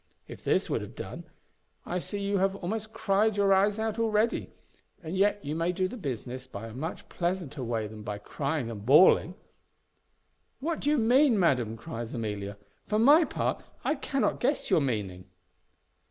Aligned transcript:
If 0.27 0.43
this 0.43 0.67
would 0.67 0.81
have 0.81 0.95
done, 0.95 1.25
I 1.85 1.99
see 1.99 2.19
you 2.21 2.39
have 2.39 2.55
almost 2.55 2.91
cried 2.91 3.37
your 3.37 3.53
eyes 3.53 3.77
out 3.77 3.99
already. 3.99 4.49
And 5.03 5.15
yet 5.15 5.39
you 5.45 5.53
may 5.53 5.71
do 5.71 5.87
the 5.87 5.95
business 5.95 6.47
by 6.47 6.65
a 6.65 6.73
much 6.73 7.07
pleasanter 7.07 7.63
way 7.63 7.85
than 7.85 8.01
by 8.01 8.17
crying 8.17 8.71
and 8.71 8.83
bawling." 8.83 9.35
"What 10.59 10.79
do 10.79 10.89
you 10.89 10.97
mean, 10.97 11.39
madam?" 11.39 11.77
cries 11.77 12.15
Amelia. 12.15 12.57
"For 12.87 12.97
my 12.97 13.25
part, 13.25 13.61
I 13.83 13.93
cannot 13.93 14.39
guess 14.39 14.71
your 14.71 14.81
meaning." 14.81 15.25